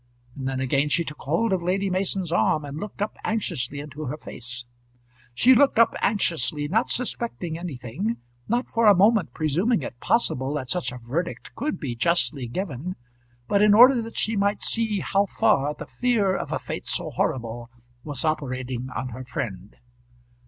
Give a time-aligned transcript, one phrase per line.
[0.35, 4.05] And then again she took hold of Lady Mason's arm, and looked up anxiously, into
[4.05, 4.65] her face.
[5.35, 8.17] She looked up anxiously, not suspecting anything,
[8.47, 12.95] not for a moment presuming it possible that such a verdict could be justly given,
[13.47, 17.11] but in order that she might see how far the fear of a fate so
[17.11, 17.69] horrible
[18.03, 19.75] was operating on her friend.